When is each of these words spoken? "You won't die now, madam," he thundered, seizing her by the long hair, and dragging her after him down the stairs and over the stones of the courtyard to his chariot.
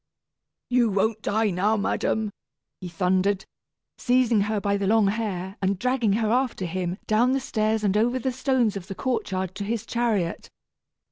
"You 0.71 0.89
won't 0.89 1.21
die 1.21 1.51
now, 1.51 1.77
madam," 1.77 2.31
he 2.79 2.89
thundered, 2.89 3.45
seizing 3.99 4.41
her 4.41 4.59
by 4.59 4.75
the 4.75 4.87
long 4.87 5.09
hair, 5.09 5.57
and 5.61 5.77
dragging 5.77 6.13
her 6.13 6.31
after 6.31 6.65
him 6.65 6.97
down 7.05 7.33
the 7.33 7.39
stairs 7.39 7.83
and 7.83 7.95
over 7.95 8.17
the 8.17 8.31
stones 8.31 8.75
of 8.75 8.87
the 8.87 8.95
courtyard 8.95 9.53
to 9.53 9.63
his 9.63 9.85
chariot. 9.85 10.49